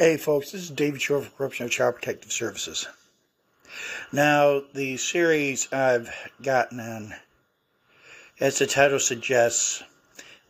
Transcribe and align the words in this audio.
Hey 0.00 0.16
folks, 0.16 0.52
this 0.52 0.62
is 0.62 0.70
David 0.70 1.02
Shore 1.02 1.22
for 1.22 1.30
Corruption 1.30 1.66
of 1.66 1.72
Child 1.72 1.96
Protective 1.96 2.30
Services. 2.30 2.86
Now, 4.12 4.62
the 4.72 4.96
series 4.96 5.66
I've 5.72 6.08
gotten 6.40 6.78
on, 6.78 7.14
as 8.38 8.60
the 8.60 8.68
title 8.68 9.00
suggests, 9.00 9.82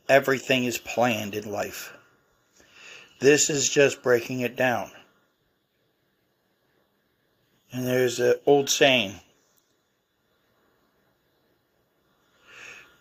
everything 0.06 0.64
is 0.64 0.76
planned 0.76 1.34
in 1.34 1.50
life. 1.50 1.96
This 3.21 3.48
is 3.48 3.71
just 3.71 4.03
breaking 4.03 4.41
it 4.41 4.55
down. 4.55 4.91
And 7.73 7.87
there's 7.87 8.21
an 8.21 8.35
old 8.45 8.69
saying 8.69 9.15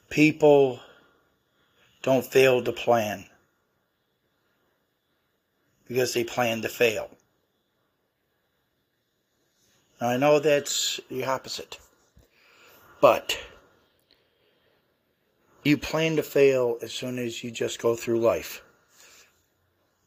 people 0.10 0.80
don't 2.04 2.26
fail 2.26 2.64
to 2.64 2.72
plan 2.72 3.26
because 5.88 6.14
they 6.14 6.24
plan 6.24 6.62
to 6.62 6.70
fail. 6.70 7.10
Now, 10.00 10.10
I 10.10 10.18
know 10.18 10.40
that's 10.40 11.00
the 11.10 11.26
opposite, 11.26 11.80
but 13.02 13.38
you 15.64 15.78
plan 15.78 16.16
to 16.18 16.24
fail 16.24 16.78
as 16.82 16.94
soon 16.94 17.18
as 17.18 17.44
you 17.44 17.52
just 17.52 17.82
go 17.82 17.96
through 17.96 18.20
life. 18.20 18.64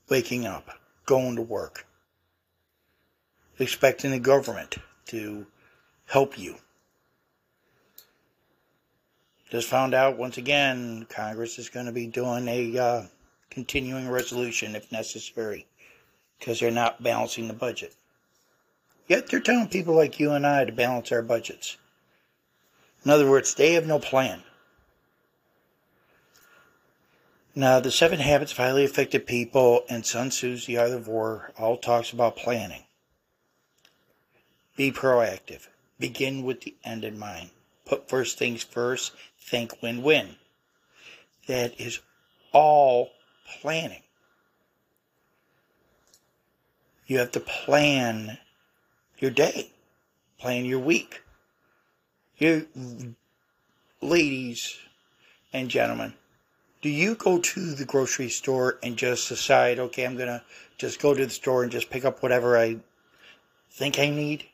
Waking 0.09 0.45
up, 0.45 0.71
going 1.07 1.37
to 1.37 1.43
work, 1.43 1.87
expecting 3.59 4.11
the 4.11 4.19
government 4.19 4.77
to 5.07 5.47
help 6.07 6.37
you. 6.39 6.57
Just 9.51 9.69
found 9.69 9.95
out 9.95 10.19
once 10.19 10.37
again, 10.37 11.07
Congress 11.09 11.59
is 11.59 11.69
going 11.69 11.87
to 11.87 11.93
be 11.93 12.07
doing 12.07 12.47
a 12.49 12.79
uh, 12.79 13.03
continuing 13.51 14.09
resolution 14.09 14.75
if 14.75 14.91
necessary 14.91 15.67
because 16.41 16.59
they're 16.59 16.73
not 16.73 17.03
balancing 17.03 17.47
the 17.47 17.55
budget. 17.55 17.95
Yet 19.07 19.29
they're 19.29 19.41
telling 19.41 19.69
people 19.69 19.95
like 19.95 20.19
you 20.19 20.33
and 20.33 20.47
I 20.47 20.65
to 20.65 20.73
balance 20.73 21.13
our 21.13 21.23
budgets. 21.23 21.77
In 23.05 23.11
other 23.11 23.31
words, 23.31 23.55
they 23.55 23.75
have 23.75 23.87
no 23.87 23.99
plan. 23.99 24.43
Now, 27.55 27.81
the 27.81 27.91
Seven 27.91 28.21
Habits 28.21 28.53
of 28.53 28.59
Highly 28.59 28.85
Effective 28.85 29.27
People 29.27 29.83
and 29.89 30.07
Sun 30.07 30.31
Tzu's 30.31 30.67
The 30.67 30.79
Art 30.79 30.93
of 30.93 31.09
War 31.09 31.53
all 31.59 31.77
talks 31.77 32.13
about 32.13 32.37
planning. 32.37 32.85
Be 34.77 34.93
proactive. 34.93 35.67
Begin 35.99 36.45
with 36.45 36.63
the 36.63 36.75
end 36.85 37.05
in 37.05 37.19
mind. 37.19 37.51
Put 37.85 38.09
first 38.09 38.39
things 38.39 38.63
first. 38.63 39.13
Think 39.39 39.83
win-win. 39.83 40.37
That 41.49 41.79
is 41.81 41.99
all 42.53 43.11
planning. 43.61 44.03
You 47.11 47.19
have 47.19 47.33
to 47.33 47.41
plan 47.41 48.39
your 49.19 49.33
day, 49.33 49.73
plan 50.39 50.65
your 50.65 50.79
week. 50.79 51.25
You, 52.39 52.69
ladies 54.01 54.79
and 55.53 55.69
gentlemen, 55.69 56.15
do 56.83 56.89
you 56.89 57.17
go 57.17 57.41
to 57.41 57.75
the 57.75 57.85
grocery 57.85 58.29
store 58.29 58.79
and 58.85 58.97
just 58.97 59.29
decide, 59.29 59.81
okay, 59.81 60.07
I'm 60.07 60.17
going 60.17 60.29
to 60.29 60.45
just 60.79 61.03
go 61.03 61.13
to 61.13 61.27
the 61.27 61.33
store 61.33 61.65
and 61.65 61.73
just 61.73 61.91
pick 61.91 62.05
up 62.05 62.23
whatever 62.23 62.57
I 62.57 62.77
think 63.73 63.99
I 63.99 64.09
need? 64.09 64.45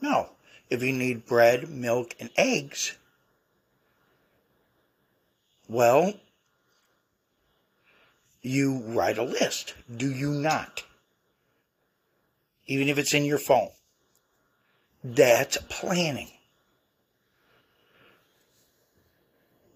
No. 0.00 0.30
If 0.70 0.82
you 0.82 0.94
need 0.94 1.26
bread, 1.26 1.68
milk, 1.68 2.14
and 2.18 2.30
eggs, 2.38 2.96
well, 5.68 6.14
you 8.40 8.78
write 8.86 9.18
a 9.18 9.22
list. 9.22 9.74
Do 9.94 10.10
you 10.10 10.30
not? 10.30 10.82
Even 12.66 12.88
if 12.88 12.98
it's 12.98 13.14
in 13.14 13.24
your 13.24 13.38
phone. 13.38 13.70
That's 15.02 15.58
planning. 15.68 16.30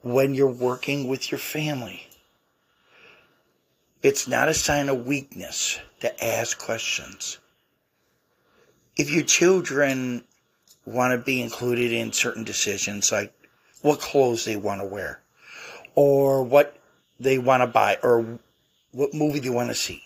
When 0.02 0.34
you're 0.34 0.48
working 0.48 1.08
with 1.08 1.30
your 1.30 1.38
family, 1.38 2.08
it's 4.02 4.28
not 4.28 4.48
a 4.48 4.54
sign 4.54 4.88
of 4.88 5.06
weakness 5.06 5.80
to 6.00 6.24
ask 6.24 6.58
questions. 6.58 7.38
If 8.96 9.10
your 9.10 9.24
children 9.24 10.24
want 10.86 11.12
to 11.12 11.18
be 11.18 11.42
included 11.42 11.92
in 11.92 12.12
certain 12.12 12.44
decisions, 12.44 13.12
like 13.12 13.32
what 13.82 14.00
clothes 14.00 14.44
they 14.44 14.56
want 14.56 14.80
to 14.80 14.86
wear, 14.86 15.20
or 15.94 16.42
what 16.42 16.76
they 17.20 17.38
want 17.38 17.62
to 17.62 17.66
buy, 17.66 17.98
or 18.02 18.38
what 18.92 19.12
movie 19.14 19.40
they 19.40 19.50
want 19.50 19.68
to 19.68 19.74
see, 19.74 20.02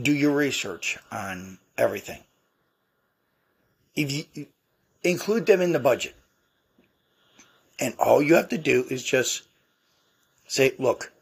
do 0.00 0.12
your 0.12 0.32
research 0.32 0.98
on 1.10 1.58
everything. 1.76 2.22
If 3.94 4.10
you 4.36 4.46
include 5.02 5.46
them 5.46 5.60
in 5.60 5.72
the 5.72 5.78
budget, 5.78 6.14
and 7.78 7.94
all 7.98 8.22
you 8.22 8.34
have 8.34 8.48
to 8.50 8.58
do 8.58 8.84
is 8.88 9.02
just 9.02 9.42
say, 10.46 10.74
look, 10.78 11.12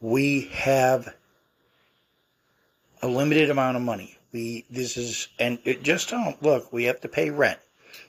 we 0.00 0.42
have 0.52 1.14
a 3.02 3.08
limited 3.08 3.50
amount 3.50 3.76
of 3.76 3.82
money. 3.82 4.16
We 4.32 4.64
this 4.70 4.96
is 4.96 5.28
and 5.38 5.58
it 5.64 5.82
just 5.82 6.10
don't 6.10 6.42
look. 6.42 6.72
We 6.72 6.84
have 6.84 7.00
to 7.00 7.08
pay 7.08 7.30
rent. 7.30 7.58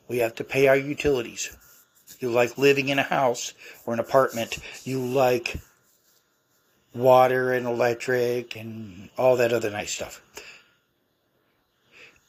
We 0.08 0.20
have 0.20 0.36
to 0.36 0.44
pay 0.44 0.68
our 0.68 0.75
utilities. 0.75 1.56
You 2.20 2.30
like 2.30 2.58
living 2.58 2.90
in 2.90 3.00
a 3.00 3.03
house 3.03 3.53
or 3.86 3.94
an 3.94 4.00
apartment. 4.00 4.59
You 4.84 5.00
like 5.00 5.58
water 6.94 7.53
and 7.53 7.66
electric 7.66 8.56
and 8.56 9.09
all 9.18 9.38
that 9.38 9.53
other 9.53 9.69
nice 9.69 9.91
stuff. 9.91 10.22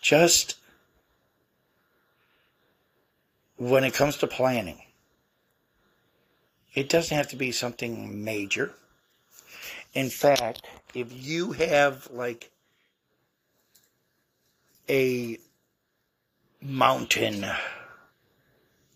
Just 0.01 0.57
when 3.57 3.85
it 3.85 3.95
comes 3.95 4.17
to 4.19 4.27
planning, 4.27 4.83
it 6.75 6.89
doesn't 6.89 7.17
have 7.17 7.29
to 7.29 7.37
be 7.37 7.53
something 7.53 8.25
major. 8.25 8.73
In 9.95 10.11
fact, 10.11 10.63
if 10.95 11.13
you 11.13 11.53
have 11.53 12.09
like 12.11 12.51
a 14.89 15.39
mountain 16.61 17.45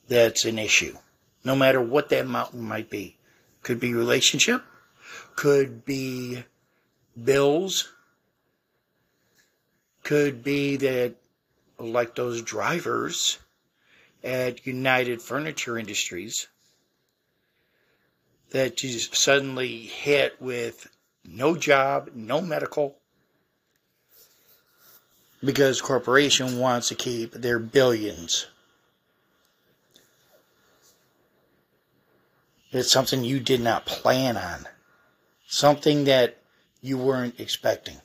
that's 0.08 0.44
an 0.44 0.58
issue, 0.58 0.96
no 1.44 1.54
matter 1.54 1.80
what 1.80 2.08
that 2.08 2.26
mountain 2.26 2.62
might 2.62 2.90
be, 2.90 3.16
could 3.62 3.78
be 3.78 3.92
relationship, 3.92 4.62
could 5.34 5.84
be 5.84 6.44
bills, 7.22 7.92
could 10.02 10.42
be 10.42 10.76
that, 10.76 11.14
like 11.78 12.14
those 12.14 12.42
drivers 12.42 13.38
at 14.24 14.66
United 14.66 15.20
Furniture 15.20 15.78
Industries, 15.78 16.48
that 18.50 18.82
you 18.82 18.98
suddenly 18.98 19.78
hit 19.78 20.40
with 20.40 20.88
no 21.24 21.56
job, 21.56 22.10
no 22.14 22.40
medical, 22.40 22.96
because 25.44 25.80
corporation 25.80 26.58
wants 26.58 26.88
to 26.88 26.94
keep 26.94 27.32
their 27.32 27.58
billions. 27.58 28.46
It's 32.72 32.90
something 32.90 33.24
you 33.24 33.40
did 33.40 33.60
not 33.60 33.86
plan 33.86 34.36
on 34.36 34.66
something 35.46 36.04
that 36.04 36.38
you 36.80 36.98
weren't 36.98 37.40
expecting. 37.40 37.96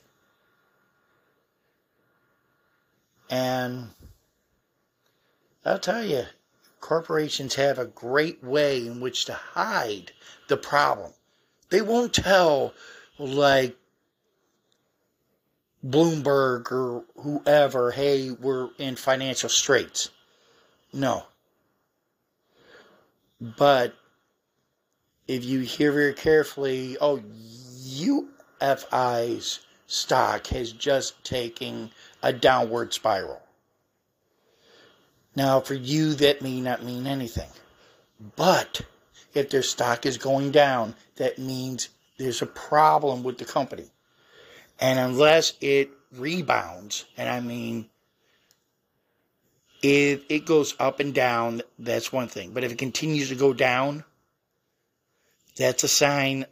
And 3.30 3.90
I'll 5.64 5.78
tell 5.78 6.04
you, 6.04 6.24
corporations 6.80 7.54
have 7.54 7.78
a 7.78 7.86
great 7.86 8.42
way 8.42 8.86
in 8.86 9.00
which 9.00 9.24
to 9.26 9.34
hide 9.34 10.12
the 10.48 10.56
problem. 10.56 11.12
They 11.70 11.80
won't 11.80 12.12
tell, 12.12 12.74
like, 13.18 13.76
Bloomberg 15.84 16.70
or 16.70 17.04
whoever, 17.16 17.90
hey, 17.90 18.30
we're 18.30 18.68
in 18.78 18.96
financial 18.96 19.48
straits. 19.48 20.10
No. 20.92 21.24
But 23.40 23.94
if 25.32 25.44
you 25.46 25.60
hear 25.60 25.92
very 25.92 26.12
carefully, 26.12 26.98
oh, 27.00 27.22
UFI's 28.60 29.60
stock 29.86 30.46
has 30.48 30.72
just 30.72 31.24
taken 31.24 31.90
a 32.22 32.34
downward 32.34 32.92
spiral. 32.92 33.40
Now, 35.34 35.60
for 35.60 35.72
you, 35.72 36.12
that 36.16 36.42
may 36.42 36.60
not 36.60 36.84
mean 36.84 37.06
anything. 37.06 37.48
But 38.36 38.82
if 39.32 39.48
their 39.48 39.62
stock 39.62 40.04
is 40.04 40.18
going 40.18 40.50
down, 40.50 40.94
that 41.16 41.38
means 41.38 41.88
there's 42.18 42.42
a 42.42 42.46
problem 42.46 43.22
with 43.22 43.38
the 43.38 43.46
company. 43.46 43.90
And 44.78 44.98
unless 44.98 45.54
it 45.62 45.92
rebounds, 46.14 47.06
and 47.16 47.30
I 47.30 47.40
mean, 47.40 47.88
if 49.80 50.24
it 50.28 50.44
goes 50.44 50.74
up 50.78 51.00
and 51.00 51.14
down, 51.14 51.62
that's 51.78 52.12
one 52.12 52.28
thing. 52.28 52.52
But 52.52 52.64
if 52.64 52.72
it 52.72 52.78
continues 52.78 53.30
to 53.30 53.34
go 53.34 53.54
down, 53.54 54.04
that's 55.56 55.84
a 55.84 55.88
sign 55.88 56.46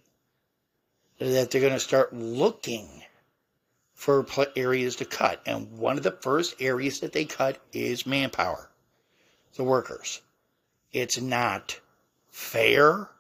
that 1.19 1.51
they're 1.51 1.61
going 1.61 1.73
to 1.73 1.81
start 1.81 2.13
looking 2.13 2.89
for 3.95 4.25
areas 4.57 4.97
to 4.97 5.05
cut. 5.05 5.43
And 5.45 5.79
one 5.79 5.99
of 5.99 6.03
the 6.03 6.17
first 6.23 6.57
areas 6.61 7.01
that 7.01 7.13
they 7.13 7.27
cut 7.27 7.59
is 7.73 8.07
manpower, 8.07 8.71
the 9.57 9.65
workers. 9.65 10.23
It's 10.93 11.21
not 11.21 11.79
fair. 12.31 13.11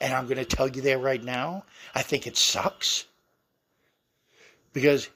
And 0.00 0.14
I'm 0.14 0.26
going 0.26 0.38
to 0.38 0.44
tell 0.44 0.68
you 0.68 0.80
that 0.82 1.00
right 1.00 1.22
now. 1.22 1.64
I 1.94 2.02
think 2.02 2.26
it 2.26 2.36
sucks. 2.36 3.06
Because 4.72 5.08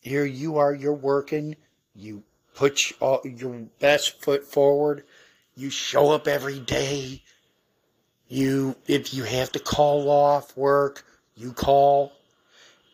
here 0.00 0.24
you 0.24 0.56
are, 0.56 0.74
you're 0.74 0.94
working, 0.94 1.56
you 1.94 2.22
put 2.54 2.92
your 3.00 3.66
best 3.80 4.22
foot 4.22 4.44
forward, 4.44 5.04
you 5.54 5.68
show 5.68 6.10
up 6.12 6.26
every 6.26 6.58
day. 6.58 7.22
You, 8.30 8.76
if 8.86 9.12
you 9.12 9.24
have 9.24 9.50
to 9.52 9.58
call 9.58 10.08
off 10.08 10.56
work, 10.56 11.04
you 11.34 11.52
call 11.52 12.12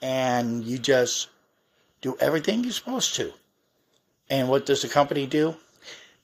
and 0.01 0.65
you 0.65 0.79
just 0.79 1.29
do 2.01 2.17
everything 2.19 2.65
you're 2.65 2.73
supposed 2.73 3.15
to. 3.17 3.33
And 4.31 4.49
what 4.49 4.65
does 4.65 4.81
the 4.81 4.89
company 4.89 5.27
do? 5.27 5.55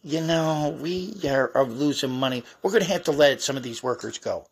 You 0.02 0.22
know, 0.22 0.76
we 0.80 1.14
are, 1.28 1.52
are 1.54 1.64
losing 1.64 2.10
money. 2.10 2.42
We're 2.62 2.70
going 2.70 2.82
to 2.82 2.88
have 2.88 3.04
to 3.04 3.12
let 3.12 3.42
some 3.42 3.56
of 3.56 3.62
these 3.62 3.82
workers 3.82 4.16
go. 4.16 4.46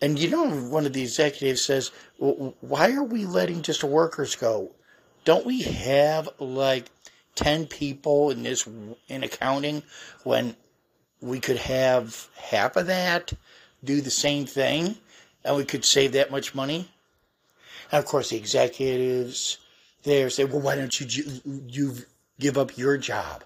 And 0.00 0.18
you 0.18 0.30
know, 0.30 0.48
one 0.48 0.86
of 0.86 0.94
the 0.94 1.02
executives 1.02 1.62
says, 1.62 1.90
Why 2.18 2.92
are 2.92 3.04
we 3.04 3.26
letting 3.26 3.60
just 3.60 3.84
workers 3.84 4.36
go? 4.36 4.72
Don't 5.26 5.44
we 5.44 5.62
have 5.62 6.30
like 6.38 6.86
10 7.34 7.66
people 7.66 8.30
in 8.30 8.42
this 8.42 8.66
in 9.08 9.22
accounting 9.22 9.82
when 10.24 10.56
we 11.20 11.40
could 11.40 11.58
have 11.58 12.28
half 12.36 12.76
of 12.76 12.86
that 12.86 13.32
do 13.86 14.00
the 14.00 14.10
same 14.10 14.46
thing 14.46 14.96
and 15.44 15.56
we 15.56 15.64
could 15.64 15.84
save 15.84 16.12
that 16.12 16.30
much 16.30 16.54
money. 16.54 16.88
And 17.90 18.00
of 18.00 18.06
course, 18.06 18.30
the 18.30 18.36
executives 18.36 19.58
there 20.02 20.28
say, 20.28 20.44
well, 20.44 20.60
why 20.60 20.76
don't 20.76 21.00
you, 21.00 21.40
you 21.68 21.94
give 22.38 22.58
up 22.58 22.76
your 22.76 22.98
job? 22.98 23.44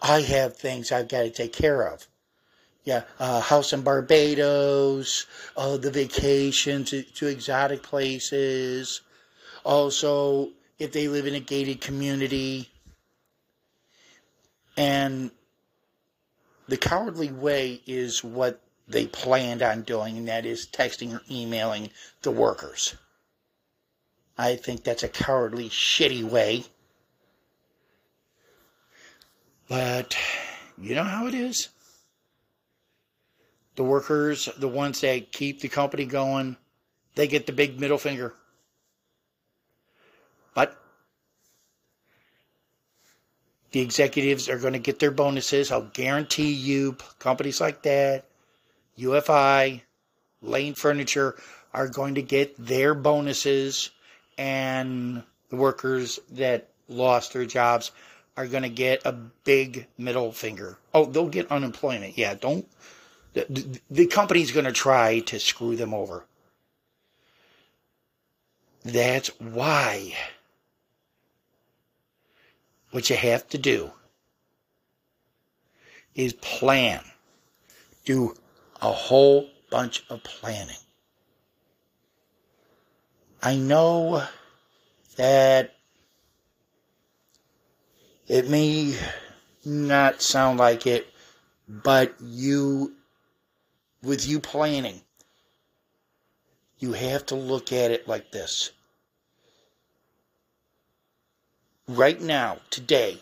I 0.00 0.20
have 0.20 0.56
things 0.56 0.92
I've 0.92 1.08
got 1.08 1.22
to 1.22 1.30
take 1.30 1.52
care 1.52 1.82
of. 1.82 2.06
Yeah, 2.84 3.02
uh, 3.18 3.40
house 3.40 3.72
in 3.72 3.82
Barbados, 3.82 5.26
uh, 5.56 5.76
the 5.76 5.90
vacation 5.90 6.84
to, 6.84 7.02
to 7.02 7.26
exotic 7.26 7.82
places. 7.82 9.02
Also, 9.64 10.50
if 10.78 10.92
they 10.92 11.08
live 11.08 11.26
in 11.26 11.34
a 11.34 11.40
gated 11.40 11.80
community. 11.80 12.70
And 14.76 15.32
the 16.68 16.76
cowardly 16.76 17.32
way 17.32 17.82
is 17.86 18.22
what 18.22 18.62
they 18.88 19.06
planned 19.06 19.62
on 19.62 19.82
doing, 19.82 20.16
and 20.16 20.28
that 20.28 20.46
is 20.46 20.66
texting 20.66 21.12
or 21.12 21.22
emailing 21.30 21.90
the 22.22 22.30
workers. 22.30 22.94
I 24.36 24.56
think 24.56 24.84
that's 24.84 25.02
a 25.02 25.08
cowardly, 25.08 25.68
shitty 25.68 26.22
way. 26.22 26.64
But 29.68 30.16
you 30.78 30.94
know 30.94 31.04
how 31.04 31.26
it 31.26 31.34
is. 31.34 31.68
The 33.76 33.84
workers, 33.84 34.48
the 34.58 34.68
ones 34.68 35.02
that 35.02 35.32
keep 35.32 35.60
the 35.60 35.68
company 35.68 36.06
going, 36.06 36.56
they 37.14 37.28
get 37.28 37.46
the 37.46 37.52
big 37.52 37.78
middle 37.78 37.98
finger. 37.98 38.34
But 40.54 40.80
the 43.72 43.80
executives 43.80 44.48
are 44.48 44.58
going 44.58 44.72
to 44.72 44.78
get 44.78 44.98
their 44.98 45.10
bonuses. 45.10 45.70
I'll 45.70 45.82
guarantee 45.82 46.52
you, 46.52 46.96
companies 47.18 47.60
like 47.60 47.82
that, 47.82 48.24
UFI, 48.98 49.82
Lane 50.42 50.74
Furniture, 50.74 51.36
are 51.72 51.88
going 51.88 52.14
to 52.16 52.22
get 52.22 52.54
their 52.58 52.94
bonuses, 52.94 53.90
and 54.36 55.22
the 55.50 55.56
workers 55.56 56.18
that 56.32 56.68
lost 56.88 57.32
their 57.32 57.44
jobs 57.44 57.90
are 58.36 58.46
going 58.46 58.62
to 58.62 58.68
get 58.68 59.04
a 59.04 59.12
big 59.12 59.86
middle 59.98 60.32
finger. 60.32 60.78
Oh, 60.94 61.04
they'll 61.04 61.28
get 61.28 61.50
unemployment. 61.50 62.16
Yeah, 62.16 62.34
don't. 62.34 62.66
The, 63.34 63.80
the 63.90 64.06
company's 64.06 64.52
going 64.52 64.64
to 64.64 64.72
try 64.72 65.20
to 65.20 65.38
screw 65.38 65.76
them 65.76 65.92
over. 65.92 66.24
That's 68.84 69.28
why 69.38 70.14
what 72.90 73.10
you 73.10 73.16
have 73.16 73.46
to 73.48 73.58
do 73.58 73.90
is 76.14 76.32
plan. 76.32 77.02
Do 78.04 78.34
a 78.80 78.92
whole 78.92 79.48
bunch 79.70 80.04
of 80.08 80.22
planning. 80.22 80.76
I 83.42 83.56
know 83.56 84.24
that 85.16 85.74
it 88.26 88.48
may 88.48 88.96
not 89.64 90.22
sound 90.22 90.58
like 90.58 90.86
it, 90.86 91.06
but 91.68 92.14
you, 92.20 92.94
with 94.02 94.26
you 94.26 94.40
planning, 94.40 95.02
you 96.78 96.92
have 96.92 97.26
to 97.26 97.34
look 97.34 97.72
at 97.72 97.90
it 97.90 98.08
like 98.08 98.30
this 98.32 98.72
right 101.88 102.20
now, 102.20 102.58
today, 102.70 103.18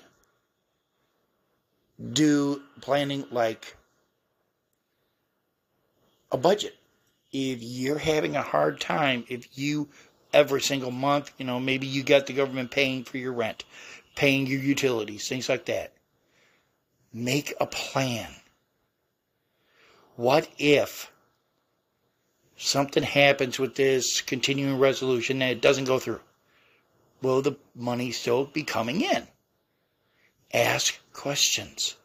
do 2.13 2.63
planning 2.81 3.25
like 3.31 3.77
a 6.37 6.39
budget. 6.39 6.77
If 7.33 7.63
you're 7.63 7.99
having 7.99 8.37
a 8.37 8.43
hard 8.43 8.81
time, 8.81 9.25
if 9.29 9.59
you 9.59 9.89
every 10.33 10.61
single 10.61 10.91
month, 10.91 11.33
you 11.39 11.45
know, 11.45 11.59
maybe 11.59 11.87
you 11.87 12.03
got 12.03 12.27
the 12.27 12.33
government 12.33 12.71
paying 12.71 13.05
for 13.05 13.17
your 13.19 13.33
rent, 13.33 13.65
paying 14.15 14.47
your 14.47 14.61
utilities, 14.61 15.29
things 15.29 15.49
like 15.49 15.65
that. 15.67 15.93
Make 17.13 17.55
a 17.61 17.67
plan. 17.67 18.31
What 20.17 20.49
if 20.59 21.11
something 22.57 23.03
happens 23.03 23.59
with 23.59 23.75
this 23.75 24.21
continuing 24.21 24.79
resolution 24.79 25.43
and 25.43 25.51
it 25.51 25.61
doesn't 25.61 25.85
go 25.85 25.99
through? 25.99 26.21
will 27.23 27.43
the 27.43 27.57
money 27.75 28.13
still 28.13 28.45
be 28.45 28.63
coming 28.63 29.01
in? 29.01 29.27
Ask 30.53 30.99
questions. 31.13 31.97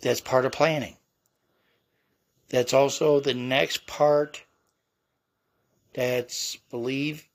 That's 0.00 0.20
part 0.20 0.44
of 0.44 0.52
planning. 0.52 0.96
That's 2.48 2.72
also 2.72 3.20
the 3.20 3.34
next 3.34 3.86
part. 3.86 4.42
That's 5.94 6.56
believe 6.70 7.28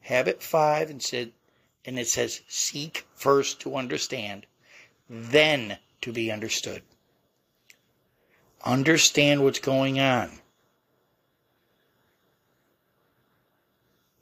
habit 0.00 0.42
five 0.42 0.90
and 0.90 1.02
said 1.02 1.32
and 1.84 1.98
it 1.98 2.08
says 2.08 2.42
seek 2.48 3.06
first 3.14 3.60
to 3.60 3.76
understand, 3.76 4.46
then 5.08 5.78
to 6.00 6.12
be 6.12 6.30
understood. 6.30 6.82
Understand 8.64 9.42
what's 9.42 9.58
going 9.58 9.98
on. 9.98 10.30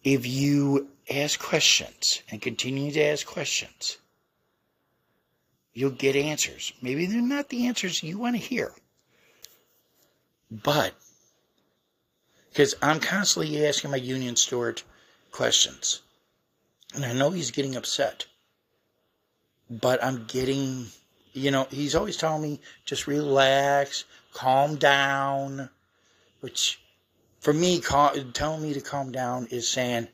If 0.02 0.26
you 0.26 0.88
ask 1.10 1.38
questions 1.38 2.22
and 2.30 2.40
continue 2.40 2.90
to 2.92 3.02
ask 3.02 3.26
questions, 3.26 3.98
you'll 5.74 5.90
get 5.90 6.16
answers. 6.16 6.72
Maybe 6.80 7.04
they're 7.04 7.20
not 7.20 7.50
the 7.50 7.66
answers 7.66 8.02
you 8.02 8.16
want 8.16 8.36
to 8.36 8.42
hear. 8.42 8.72
But, 10.50 10.95
because 12.49 12.75
I'm 12.83 13.00
constantly 13.00 13.64
asking 13.64 13.92
my 13.92 13.97
union 13.97 14.37
steward 14.37 14.83
questions, 15.30 16.02
and 16.95 17.04
I 17.04 17.12
know 17.12 17.30
he's 17.30 17.52
getting 17.52 17.76
upset, 17.76 18.26
but 19.71 20.02
I'm 20.02 20.25
getting, 20.26 20.87
you 21.33 21.52
know, 21.52 21.69
he's 21.71 21.95
always 21.95 22.16
telling 22.16 22.42
me 22.42 22.61
just 22.85 23.07
relax, 23.07 24.04
calm 24.33 24.76
down, 24.76 25.71
which 26.40 26.80
for 27.40 27.52
me, 27.52 27.80
telling 27.80 28.62
me 28.62 28.75
to 28.75 28.80
calm 28.80 29.12
down 29.12 29.47
is 29.50 29.69
saying, 29.69 30.09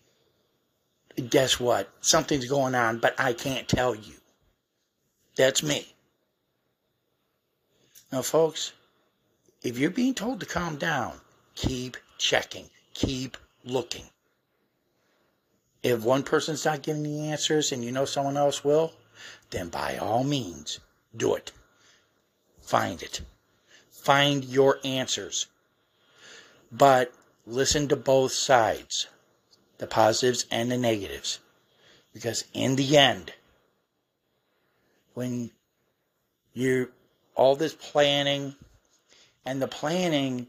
guess 1.31 1.59
what? 1.59 1.89
Something's 2.01 2.47
going 2.47 2.75
on, 2.75 2.99
but 2.99 3.19
I 3.19 3.33
can't 3.33 3.67
tell 3.67 3.95
you. 3.95 4.15
That's 5.37 5.63
me. 5.63 5.87
Now, 8.13 8.23
folks, 8.23 8.73
if 9.63 9.79
you're 9.79 9.91
being 9.91 10.15
told 10.15 10.41
to 10.41 10.47
calm 10.47 10.77
down, 10.77 11.21
keep 11.55 11.97
checking, 12.19 12.71
keep 12.95 13.37
looking. 13.65 14.05
If 15.83 16.03
one 16.03 16.23
person's 16.23 16.65
not 16.65 16.83
giving 16.83 17.03
the 17.03 17.29
answers 17.29 17.73
and 17.73 17.85
you 17.85 17.93
know 17.93 18.05
someone 18.05 18.37
else 18.37 18.65
will, 18.65 18.93
then 19.51 19.69
by 19.69 19.97
all 19.97 20.25
means, 20.25 20.81
do 21.17 21.35
it. 21.35 21.53
Find 22.63 23.03
it. 23.03 23.21
Find 23.91 24.45
your 24.45 24.79
answers. 24.85 25.47
But 26.73 27.13
listen 27.47 27.89
to 27.89 27.97
both 27.97 28.33
sides 28.33 29.07
the 29.79 29.87
positives 29.87 30.47
and 30.51 30.71
the 30.71 30.79
negatives. 30.79 31.39
Because 32.13 32.45
in 32.53 32.77
the 32.77 32.97
end, 32.97 33.33
when 35.15 35.51
you're 36.55 36.89
all 37.35 37.57
this 37.57 37.75
planning, 37.75 38.55
and 39.47 39.63
the 39.63 39.69
planning 39.69 40.49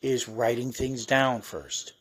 is 0.00 0.28
writing 0.28 0.70
things 0.70 1.04
down 1.04 1.42
first. 1.42 1.92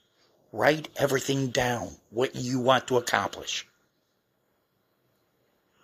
Write 0.54 0.88
everything 0.96 1.48
down, 1.48 1.90
what 2.12 2.36
you 2.36 2.60
want 2.60 2.88
to 2.88 2.98
accomplish. 2.98 3.68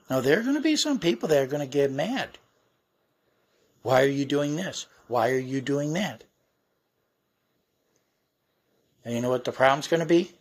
Now, 0.09 0.21
there 0.21 0.39
are 0.39 0.43
going 0.43 0.55
to 0.55 0.61
be 0.61 0.75
some 0.75 0.99
people 0.99 1.27
that 1.29 1.41
are 1.41 1.47
going 1.47 1.67
to 1.67 1.77
get 1.77 1.91
mad. 1.91 2.37
Why 3.81 4.03
are 4.03 4.07
you 4.07 4.23
doing 4.23 4.55
this? 4.55 4.85
Why 5.07 5.31
are 5.31 5.39
you 5.39 5.61
doing 5.61 5.93
that? 5.93 6.23
And 9.03 9.15
you 9.15 9.21
know 9.21 9.29
what 9.29 9.43
the 9.43 9.51
problem's 9.51 9.87
going 9.87 10.01
to 10.01 10.05
be? 10.05 10.31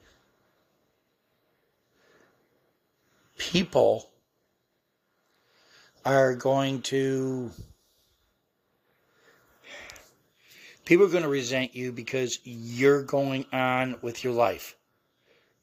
People 3.38 4.10
are 6.04 6.34
going 6.34 6.82
to 6.82 7.50
people 10.90 11.06
are 11.06 11.10
going 11.10 11.22
to 11.22 11.28
resent 11.28 11.76
you 11.76 11.92
because 11.92 12.40
you're 12.42 13.00
going 13.00 13.46
on 13.52 13.94
with 14.02 14.24
your 14.24 14.32
life. 14.32 14.74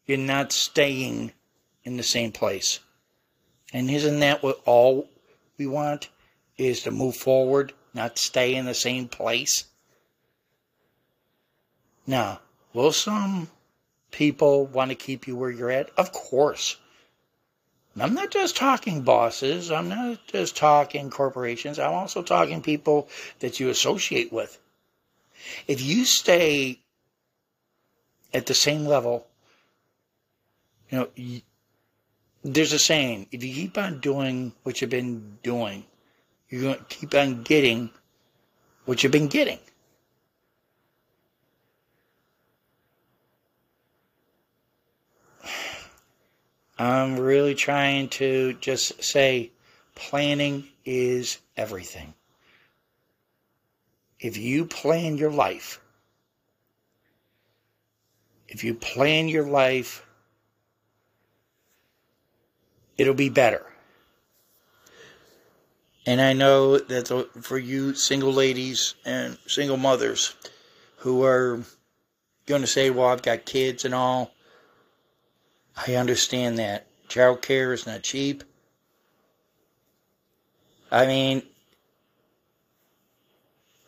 You're 0.05 0.17
not 0.17 0.53
staying 0.53 1.33
in 1.83 1.97
the 1.97 2.03
same 2.03 2.31
place. 2.31 2.79
And 3.73 3.91
isn't 3.91 4.21
that 4.21 4.41
what 4.41 4.61
all 4.65 5.09
we 5.57 5.67
want 5.67 6.07
is 6.57 6.83
to 6.83 6.91
move 6.91 7.17
forward, 7.17 7.73
not 7.93 8.17
stay 8.17 8.55
in 8.55 8.63
the 8.63 8.73
same 8.73 9.09
place? 9.09 9.65
Now, 12.05 12.39
will 12.71 12.93
some 12.93 13.49
people 14.11 14.65
want 14.65 14.91
to 14.91 14.95
keep 14.95 15.27
you 15.27 15.35
where 15.35 15.51
you're 15.51 15.69
at? 15.69 15.89
Of 15.97 16.13
course. 16.13 16.77
I'm 17.99 18.13
not 18.13 18.31
just 18.31 18.55
talking 18.55 19.01
bosses. 19.01 19.71
I'm 19.71 19.89
not 19.89 20.25
just 20.27 20.55
talking 20.55 21.09
corporations. 21.09 21.79
I'm 21.79 21.91
also 21.91 22.23
talking 22.23 22.61
people 22.61 23.09
that 23.39 23.59
you 23.59 23.69
associate 23.69 24.31
with. 24.31 24.57
If 25.67 25.81
you 25.81 26.05
stay 26.05 26.79
at 28.33 28.45
the 28.45 28.53
same 28.53 28.85
level, 28.85 29.27
you 30.89 30.99
know, 30.99 31.07
you, 31.15 31.41
there's 32.43 32.73
a 32.73 32.79
saying 32.79 33.27
if 33.31 33.43
you 33.43 33.53
keep 33.53 33.77
on 33.77 33.99
doing 33.99 34.53
what 34.63 34.81
you've 34.81 34.89
been 34.89 35.37
doing, 35.43 35.85
you're 36.49 36.61
going 36.61 36.77
to 36.77 36.83
keep 36.85 37.13
on 37.13 37.43
getting 37.43 37.89
what 38.85 39.03
you've 39.03 39.11
been 39.11 39.27
getting. 39.27 39.59
I'm 46.79 47.19
really 47.19 47.55
trying 47.55 48.09
to 48.09 48.53
just 48.61 49.03
say 49.03 49.51
planning 49.95 50.67
is 50.85 51.39
everything. 51.57 52.13
If 54.19 54.37
you 54.37 54.65
plan 54.65 55.17
your 55.17 55.31
life, 55.31 55.79
if 58.47 58.63
you 58.63 58.73
plan 58.73 59.27
your 59.27 59.45
life, 59.45 60.05
it'll 62.97 63.13
be 63.13 63.29
better. 63.29 63.65
And 66.05 66.21
I 66.21 66.33
know 66.33 66.77
that 66.77 67.29
for 67.41 67.57
you 67.57 67.93
single 67.93 68.31
ladies 68.31 68.95
and 69.05 69.37
single 69.45 69.75
mothers 69.75 70.35
who 70.97 71.23
are 71.23 71.61
going 72.45 72.61
to 72.61 72.67
say, 72.67 72.89
well, 72.89 73.07
I've 73.07 73.21
got 73.21 73.45
kids 73.45 73.83
and 73.83 73.93
all, 73.93 74.31
I 75.85 75.95
understand 75.95 76.57
that. 76.59 76.87
Child 77.09 77.41
care 77.41 77.73
is 77.73 77.85
not 77.85 78.03
cheap. 78.03 78.43
I 80.89 81.05
mean, 81.05 81.43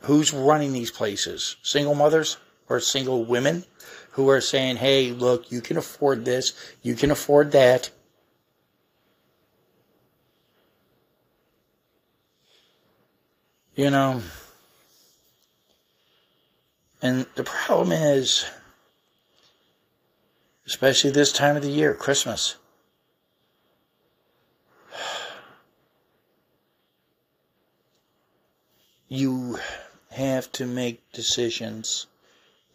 who's 0.02 0.34
running 0.34 0.74
these 0.74 0.92
places? 0.92 1.58
Single 1.62 1.96
mothers 1.96 2.38
or 2.68 2.80
single 2.80 3.26
women 3.26 3.66
who 4.12 4.30
are 4.30 4.42
saying, 4.42 4.78
hey, 4.78 5.12
look, 5.12 5.52
you 5.52 5.62
can 5.62 5.78
afford 5.78 6.26
this, 6.26 6.54
you 6.82 6.96
can 6.96 7.12
afford 7.12 7.52
that. 7.52 7.90
You 13.76 13.90
know, 13.90 14.22
and 17.02 17.26
the 17.36 17.44
problem 17.44 17.94
is, 17.94 18.46
especially 20.68 21.12
this 21.12 21.32
time 21.32 21.56
of 21.56 21.64
the 21.64 21.72
year, 21.72 21.94
Christmas. 21.94 22.56
You 29.12 29.58
have 30.12 30.52
to 30.54 30.66
make 30.66 31.12
decisions. 31.12 32.08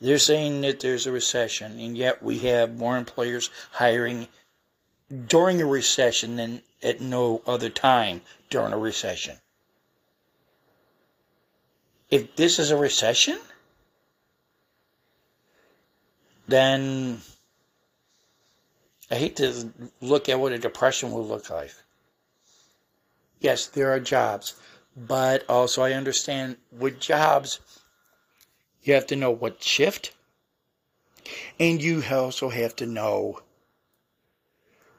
They're 0.01 0.19
saying 0.19 0.61
that 0.63 0.81
there's 0.81 1.07
a 1.07 1.13
recession, 1.13 1.79
and 1.79 1.97
yet 1.97 2.23
we 2.23 2.39
have 2.41 2.77
more 2.77 2.97
employers 2.97 3.51
hiring 3.73 4.29
during 5.27 5.61
a 5.61 5.67
recession 5.67 6.37
than 6.37 6.63
at 6.83 7.01
no 7.01 7.43
other 7.47 7.71
time 7.71 8.23
during 8.51 8.73
a 8.73 8.79
recession. 8.79 9.37
If 12.11 12.37
this 12.37 12.59
is 12.59 12.71
a 12.71 12.77
recession, 12.77 13.39
then 16.47 17.21
I 19.11 19.17
hate 19.17 19.37
to 19.37 19.73
look 20.01 20.29
at 20.29 20.39
what 20.39 20.53
a 20.53 20.59
depression 20.59 21.13
will 21.13 21.27
look 21.27 21.51
like. 21.51 21.73
Yes, 23.41 23.67
there 23.67 23.93
are 23.93 24.01
jobs, 24.01 24.55
but 24.97 25.45
also 25.49 25.83
I 25.83 25.93
understand 25.93 26.57
with 26.71 27.01
jobs, 27.01 27.61
you 28.83 28.95
have 28.95 29.07
to 29.09 29.17
know 29.17 29.31
what 29.31 29.63
shift, 29.63 30.13
and 31.59 31.83
you 31.83 32.03
also 32.11 32.49
have 32.51 32.77
to 32.77 32.87
know 32.87 33.41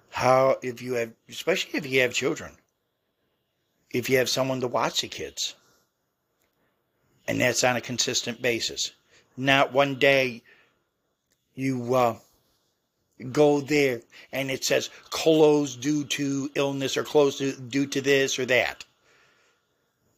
how, 0.09 0.57
if 0.61 0.81
you 0.81 0.93
have, 0.93 1.11
especially 1.29 1.77
if 1.77 1.85
you 1.85 2.01
have 2.01 2.13
children, 2.13 2.51
if 3.91 4.09
you 4.09 4.17
have 4.17 4.29
someone 4.29 4.61
to 4.61 4.67
watch 4.67 5.01
the 5.01 5.07
kids, 5.07 5.55
and 7.27 7.41
that's 7.41 7.63
on 7.63 7.75
a 7.75 7.81
consistent 7.81 8.41
basis. 8.41 8.91
Not 9.37 9.73
one 9.73 9.95
day 9.95 10.43
you 11.55 11.95
uh, 11.95 12.15
go 13.31 13.61
there 13.61 14.01
and 14.31 14.51
it 14.51 14.63
says 14.63 14.89
closed 15.09 15.81
due 15.81 16.03
to 16.05 16.49
illness 16.55 16.97
or 16.97 17.03
closed 17.03 17.69
due 17.69 17.87
to 17.87 18.01
this 18.01 18.37
or 18.37 18.45
that. 18.45 18.85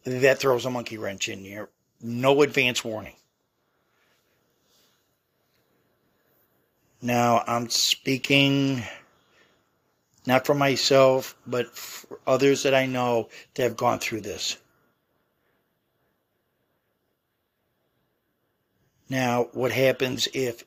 That 0.07 0.39
throws 0.39 0.63
a 0.63 0.69
monkey 0.69 0.97
wrench 0.97 1.27
in 1.27 1.39
here. 1.39 1.67
No 2.01 2.41
advance 2.41 2.81
warning. 2.81 3.15
Now, 7.01 7.43
I'm 7.45 7.69
speaking 7.69 8.83
not 10.25 10.45
for 10.45 10.53
myself, 10.53 11.35
but 11.45 11.75
for 11.75 12.21
others 12.25 12.63
that 12.63 12.73
I 12.73 12.85
know 12.85 13.27
that 13.55 13.63
have 13.63 13.75
gone 13.75 13.99
through 13.99 14.21
this. 14.21 14.55
Now, 19.09 19.49
what 19.51 19.73
happens 19.73 20.29
if 20.33 20.63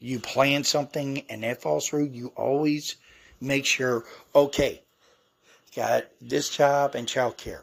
you 0.00 0.18
plan 0.18 0.64
something 0.64 1.22
and 1.30 1.44
that 1.44 1.62
falls 1.62 1.86
through, 1.86 2.06
you 2.06 2.32
always 2.34 2.96
make 3.40 3.64
sure, 3.64 4.02
okay, 4.34 4.82
got 5.76 6.06
this 6.20 6.48
job 6.48 6.96
and 6.96 7.06
childcare. 7.06 7.62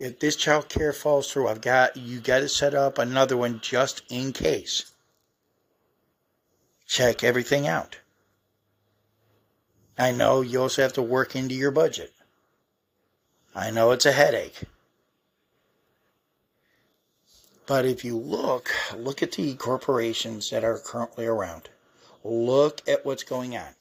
If 0.00 0.18
this 0.18 0.34
child 0.34 0.70
care 0.70 0.94
falls 0.94 1.30
through, 1.30 1.48
I've 1.48 1.60
got 1.60 1.94
you 1.94 2.20
got 2.20 2.38
to 2.38 2.48
set 2.48 2.74
up 2.74 2.96
another 2.96 3.36
one 3.36 3.60
just 3.60 4.02
in 4.08 4.32
case. 4.32 4.90
Check 6.86 7.22
everything 7.22 7.68
out. 7.68 7.98
I 9.98 10.12
know 10.12 10.40
you 10.40 10.62
also 10.62 10.80
have 10.80 10.94
to 10.94 11.02
work 11.02 11.36
into 11.36 11.54
your 11.54 11.70
budget. 11.70 12.14
I 13.54 13.70
know 13.70 13.90
it's 13.90 14.06
a 14.06 14.12
headache. 14.12 14.62
But 17.66 17.84
if 17.84 18.02
you 18.02 18.16
look, 18.16 18.70
look 18.96 19.22
at 19.22 19.32
the 19.32 19.54
corporations 19.54 20.48
that 20.48 20.64
are 20.64 20.78
currently 20.78 21.26
around. 21.26 21.68
Look 22.24 22.80
at 22.88 23.04
what's 23.04 23.22
going 23.22 23.54
on. 23.54 23.74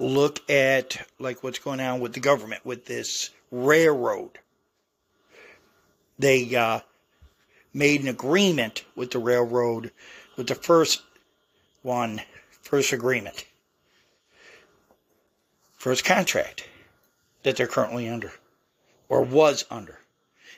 Look 0.00 0.50
at 0.50 1.06
like 1.20 1.44
what's 1.44 1.60
going 1.60 1.80
on 1.80 2.00
with 2.00 2.14
the 2.14 2.20
government 2.20 2.66
with 2.66 2.86
this 2.86 3.30
railroad. 3.52 4.40
They 6.22 6.54
uh, 6.54 6.78
made 7.74 8.00
an 8.00 8.06
agreement 8.06 8.84
with 8.94 9.10
the 9.10 9.18
railroad 9.18 9.90
with 10.36 10.46
the 10.46 10.54
first 10.54 11.02
one, 11.82 12.22
first 12.60 12.92
agreement, 12.92 13.44
first 15.76 16.04
contract 16.04 16.68
that 17.42 17.56
they're 17.56 17.66
currently 17.66 18.08
under 18.08 18.30
or 19.08 19.22
was 19.22 19.64
under 19.68 19.98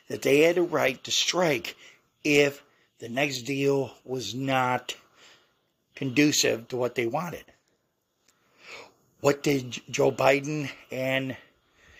that 0.09 0.21
they 0.21 0.41
had 0.41 0.59
a 0.59 0.63
right 0.63 1.03
to 1.03 1.11
strike 1.11 1.77
if 2.23 2.63
the 2.99 3.09
next 3.09 3.45
deal 3.45 3.95
was 4.05 4.35
not 4.35 4.95
conducive 5.95 6.69
to 6.69 6.77
what 6.77 6.95
they 6.95 7.07
wanted. 7.07 7.47
What 9.21 9.43
did 9.43 9.81
Joe 9.91 10.13
Biden 10.13 10.69
and 10.91 11.39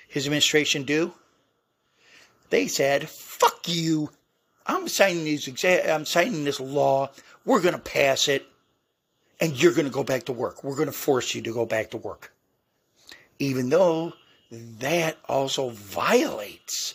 his 0.07 0.27
administration 0.27 0.83
do? 0.83 1.15
They 2.55 2.69
said, 2.69 3.09
"Fuck 3.09 3.67
you! 3.67 4.13
I'm 4.65 4.87
signing 4.87 5.25
these. 5.25 5.47
Exa- 5.47 5.93
I'm 5.93 6.05
signing 6.05 6.45
this 6.45 6.61
law. 6.61 7.11
We're 7.45 7.61
going 7.61 7.75
to 7.75 7.81
pass 7.81 8.29
it, 8.29 8.47
and 9.41 9.61
you're 9.61 9.73
going 9.73 9.89
to 9.89 9.91
go 9.91 10.05
back 10.05 10.27
to 10.27 10.33
work. 10.33 10.63
We're 10.63 10.77
going 10.77 10.87
to 10.87 10.93
force 10.93 11.35
you 11.35 11.43
to 11.43 11.53
go 11.53 11.67
back 11.67 11.91
to 11.91 11.97
work. 11.97 12.33
Even 13.41 13.71
though 13.71 14.13
that 14.53 15.19
also 15.29 15.71
violates 15.71 16.95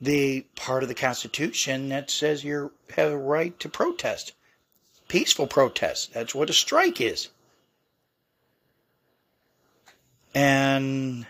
the 0.00 0.44
part 0.56 0.82
of 0.82 0.88
the 0.88 0.96
Constitution 0.96 1.90
that 1.90 2.10
says 2.10 2.42
you 2.42 2.72
have 2.96 3.12
a 3.12 3.16
right 3.16 3.56
to 3.60 3.68
protest. 3.68 4.32
Peaceful 5.06 5.46
protest. 5.46 6.12
That's 6.14 6.34
what 6.34 6.50
a 6.50 6.52
strike 6.52 7.00
is. 7.00 7.28
And 10.34 11.26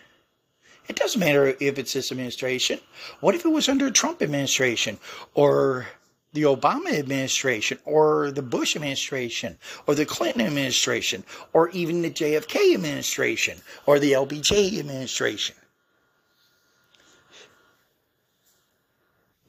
it 0.91 0.97
doesn't 0.97 1.21
matter 1.21 1.57
if 1.61 1.79
it's 1.79 1.95
this 1.95 2.13
administration. 2.13 2.81
What 3.21 3.35
if 3.35 3.45
it 3.45 3.49
was 3.49 3.69
under 3.69 3.87
a 3.87 3.91
Trump 3.91 4.21
administration 4.21 4.99
or 5.35 5.87
the 6.33 6.43
Obama 6.43 6.99
administration 6.99 7.79
or 7.85 8.31
the 8.31 8.43
Bush 8.43 8.77
administration 8.77 9.59
or 9.87 9.95
the 9.95 10.05
Clinton 10.05 10.43
administration 10.43 11.25
or 11.53 11.71
even 11.71 12.03
the 12.03 12.11
JFK 12.11 12.75
administration 12.75 13.59
or 13.87 13.99
the 13.99 14.13
LBJ 14.13 14.79
administration? 14.79 15.57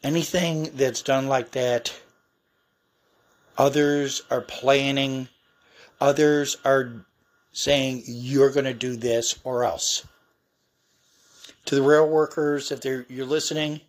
anything 0.04 0.70
that's 0.76 1.02
done 1.02 1.28
like 1.28 1.52
that, 1.52 1.94
others 3.58 4.22
are 4.30 4.42
planning, 4.42 5.28
others 6.00 6.58
are 6.66 7.06
saying 7.52 8.04
you're 8.06 8.52
going 8.52 8.66
to 8.66 8.74
do 8.74 8.96
this 8.96 9.40
or 9.44 9.64
else. 9.64 10.06
To 11.66 11.76
the 11.76 11.82
rail 11.82 12.08
workers, 12.08 12.72
if 12.72 12.82
they're 12.82 13.06
you're 13.08 13.26
listening, 13.26 13.82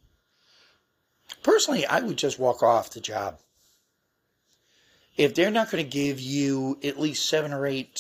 personally, 1.43 1.87
I 1.87 2.01
would 2.01 2.19
just 2.19 2.39
walk 2.39 2.63
off 2.63 2.91
the 2.91 3.01
job. 3.01 3.39
If 5.17 5.35
they're 5.35 5.51
not 5.51 5.71
going 5.71 5.85
to 5.85 5.91
give 5.91 6.21
you 6.21 6.79
at 6.83 6.99
least 6.99 7.29
seven 7.29 7.53
or 7.53 7.67
eight 7.67 7.99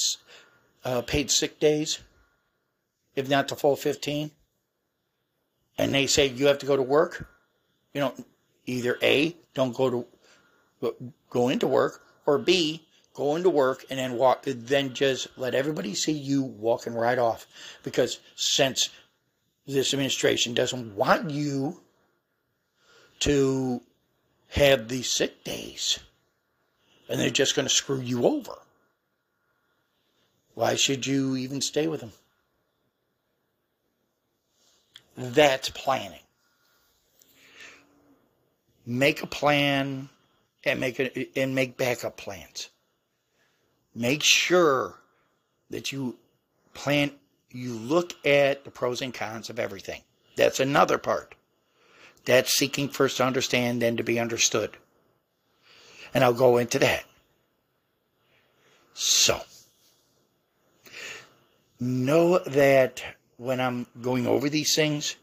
uh, 0.85 1.03
paid 1.03 1.31
sick 1.31 1.61
days, 1.61 1.99
if 3.15 3.29
not 3.29 3.49
the 3.49 3.57
full 3.57 3.77
15, 3.77 4.31
and 5.79 5.95
they 5.95 6.07
say 6.07 6.27
you 6.27 6.47
have 6.47 6.59
to 6.59 6.67
go 6.67 6.77
to 6.77 6.83
work, 6.83 7.29
you 7.93 8.01
know, 8.01 8.15
either 8.67 8.99
A, 9.03 9.37
don't 9.55 9.77
go 9.77 9.91
to 10.81 10.95
go 11.31 11.49
into 11.49 11.67
work, 11.67 12.03
or 12.27 12.39
B, 12.39 12.87
go 13.15 13.37
into 13.37 13.51
work 13.51 13.85
and 13.91 13.99
then 13.99 14.17
walk 14.17 14.45
then 14.47 14.95
just 14.95 15.29
let 15.37 15.55
everybody 15.55 15.95
see 15.95 16.13
you 16.13 16.43
walking 16.43 16.95
right 16.95 17.19
off. 17.19 17.47
Because 17.83 18.21
since 18.37 18.91
this 19.67 19.93
administration 19.93 20.55
doesn't 20.55 20.97
want 20.97 21.31
you 21.31 21.81
to 23.21 23.81
have 24.49 24.89
these 24.89 25.11
sick 25.11 25.45
days 25.45 25.99
and 27.09 27.21
they're 27.21 27.31
just 27.31 27.55
going 27.55 27.69
to 27.69 27.75
screw 27.75 28.01
you 28.01 28.27
over. 28.27 28.55
Why 30.55 30.75
should 30.75 31.07
you 31.07 31.37
even 31.37 31.61
stay 31.61 31.87
with 31.87 32.01
them? 32.01 32.13
That's 35.17 35.71
planning 35.71 36.23
make 38.87 39.23
a 39.23 39.27
plan 39.27 40.09
and 40.65 40.81
make 40.81 40.99
a, 41.01 41.39
and 41.39 41.55
make 41.55 41.77
backup 41.77 42.17
plans. 42.17 42.71
Make 43.95 44.23
sure 44.23 44.99
that 45.71 45.93
you 45.93 46.17
plan 46.75 47.13
you 47.55 47.75
look 47.75 48.15
at 48.27 48.65
the 48.65 48.71
pros 48.71 49.03
and 49.03 49.13
cons 49.13 49.51
of 49.51 49.59
everything. 49.59 50.03
That's 50.37 50.61
another 50.61 50.99
part. 50.99 51.35
That's 52.25 52.57
seeking 52.57 52.89
first 52.89 53.19
to 53.19 53.25
understand, 53.25 53.83
then 53.83 53.97
to 53.97 54.03
be 54.03 54.19
understood. 54.19 54.77
And 56.15 56.23
I'll 56.23 56.33
go 56.33 56.59
into 56.59 56.79
that. 56.79 57.05
So, 58.95 59.41
know 61.81 62.39
that 62.39 63.03
when 63.39 63.61
I'm 63.61 63.87
going 64.01 64.27
over 64.27 64.49
these 64.49 64.75
things, 64.75 65.17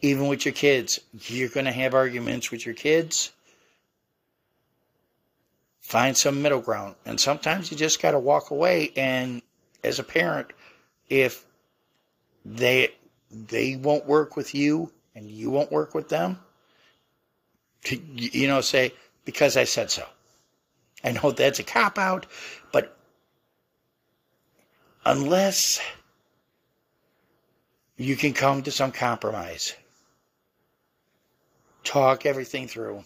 even 0.00 0.28
with 0.28 0.44
your 0.44 0.54
kids. 0.54 1.00
You're 1.26 1.48
going 1.48 1.66
to 1.66 1.72
have 1.72 1.94
arguments 1.94 2.50
with 2.50 2.64
your 2.64 2.74
kids. 2.74 3.32
Find 5.80 6.16
some 6.16 6.42
middle 6.42 6.60
ground. 6.60 6.96
And 7.04 7.18
sometimes 7.18 7.70
you 7.70 7.76
just 7.76 8.00
got 8.00 8.12
to 8.12 8.18
walk 8.18 8.50
away. 8.50 8.92
And 8.96 9.42
as 9.82 9.98
a 9.98 10.04
parent, 10.04 10.48
if 11.08 11.44
they 12.44 12.92
they 13.30 13.76
won't 13.76 14.06
work 14.06 14.36
with 14.36 14.54
you 14.54 14.90
and 15.14 15.30
you 15.30 15.50
won't 15.50 15.70
work 15.70 15.94
with 15.94 16.08
them, 16.08 16.38
you 17.84 18.48
know, 18.48 18.60
say, 18.60 18.92
because 19.24 19.56
I 19.56 19.64
said 19.64 19.90
so. 19.90 20.04
I 21.04 21.12
know 21.12 21.30
that's 21.30 21.58
a 21.58 21.64
cop 21.64 21.98
out, 21.98 22.26
but 22.72 22.96
unless 25.04 25.80
you 27.96 28.16
can 28.16 28.32
come 28.32 28.62
to 28.62 28.70
some 28.70 28.92
compromise 28.92 29.74
talk 31.88 32.26
everything 32.26 32.68
through. 32.68 33.02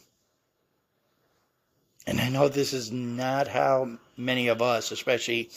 And 2.06 2.20
I 2.20 2.28
know 2.28 2.48
this 2.48 2.72
is 2.72 2.90
not 2.90 3.46
how 3.46 3.98
many 4.16 4.48
of 4.48 4.60
us, 4.60 4.90
especially 4.90 5.50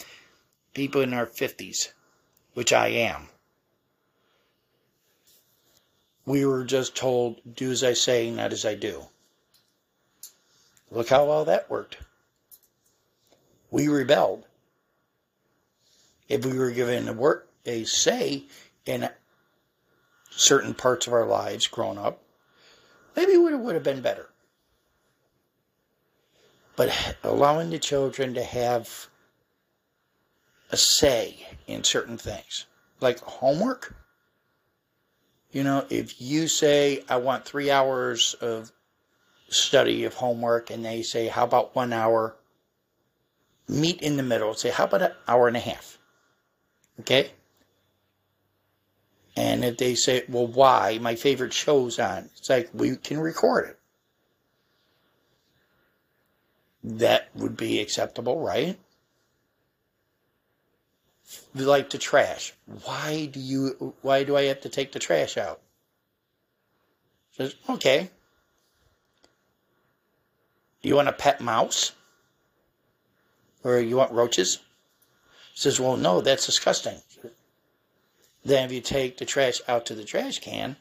people 0.76 1.02
in 1.02 1.16
our 1.16 1.26
50s, 1.26 1.94
which 2.54 2.72
I 2.72 2.90
am, 2.90 3.30
we 6.28 6.46
were 6.46 6.64
just 6.64 6.96
told, 6.96 7.42
do 7.56 7.72
as 7.72 7.84
I 7.84 7.94
say, 7.94 8.30
not 8.30 8.54
as 8.54 8.64
I 8.66 8.76
do. 8.76 9.06
Look 10.92 11.10
how 11.10 11.26
well 11.26 11.46
that 11.46 11.70
worked. 11.70 11.98
We 13.72 13.88
rebelled. 13.88 14.46
If 16.30 16.46
we 16.46 16.58
were 16.58 16.72
given 16.72 17.08
a, 17.08 17.14
work, 17.14 17.50
a 17.66 17.84
say 17.86 18.44
in 18.86 19.10
certain 20.30 20.76
parts 20.76 21.08
of 21.08 21.14
our 21.14 21.26
lives 21.26 21.66
growing 21.66 21.98
up, 21.98 22.22
Maybe 23.16 23.34
it 23.34 23.38
would 23.38 23.76
have 23.76 23.84
been 23.84 24.02
better. 24.02 24.30
But 26.76 27.18
allowing 27.24 27.70
the 27.70 27.80
children 27.80 28.34
to 28.34 28.44
have 28.44 29.08
a 30.76 30.78
say 30.78 31.48
in 31.68 31.86
certain 31.86 32.18
things, 32.18 32.66
like 33.00 33.20
homework. 33.20 33.96
You 35.54 35.64
know, 35.64 35.86
if 35.90 36.22
you 36.22 36.50
say, 36.50 37.02
I 37.08 37.16
want 37.16 37.46
three 37.46 37.72
hours 37.72 38.34
of 38.42 38.74
study 39.48 40.04
of 40.04 40.16
homework, 40.16 40.70
and 40.70 40.84
they 40.84 41.02
say, 41.02 41.30
How 41.30 41.46
about 41.46 41.76
one 41.76 41.94
hour? 41.94 42.36
Meet 43.70 44.02
in 44.02 44.18
the 44.18 44.24
middle. 44.24 44.54
Say, 44.54 44.70
How 44.70 44.84
about 44.84 45.02
an 45.02 45.12
hour 45.30 45.48
and 45.48 45.56
a 45.56 45.62
half? 45.62 45.98
Okay? 47.00 47.32
And 49.38 49.64
if 49.64 49.78
they 49.78 49.96
say, 49.96 50.24
well, 50.30 50.48
why? 50.48 50.98
My 51.02 51.16
favorite 51.16 51.54
show's 51.54 52.00
on. 52.00 52.30
It's 52.38 52.50
like, 52.50 52.70
we 52.74 52.96
can 52.96 53.20
record 53.20 53.70
it. 53.70 53.80
That 56.84 57.30
would 57.36 57.58
be 57.58 57.82
acceptable, 57.82 58.40
right? 58.40 58.78
Like 61.54 61.90
to 61.92 61.98
trash. 61.98 62.54
Why 62.84 63.26
do 63.26 63.40
you, 63.40 63.94
why 64.02 64.24
do 64.24 64.36
I 64.36 64.44
have 64.44 64.62
to 64.62 64.70
take 64.70 64.92
the 64.92 65.00
trash 65.00 65.38
out? 65.38 65.62
She 67.32 67.44
Says, 67.44 67.56
okay. 67.70 68.10
Do 70.82 70.90
you 70.90 70.96
want 70.96 71.08
a 71.08 71.14
pet 71.14 71.42
mouse? 71.42 71.94
Or 73.64 73.80
you 73.80 73.98
want 73.98 74.12
roaches? 74.12 74.60
She 75.54 75.62
Says, 75.62 75.80
well, 75.80 75.98
no, 75.98 76.22
that's 76.22 76.46
disgusting. 76.46 77.00
Then 78.44 78.66
if 78.66 78.72
you 78.72 78.82
take 78.82 79.18
the 79.18 79.26
trash 79.26 79.60
out 79.68 79.88
to 79.88 79.96
the 79.96 80.04
trash 80.04 80.40
can, 80.40 80.76